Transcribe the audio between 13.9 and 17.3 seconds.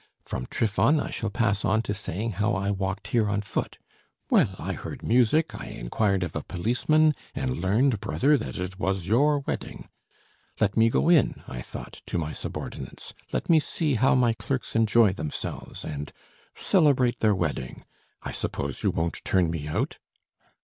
how my clerks enjoy themselves and... celebrate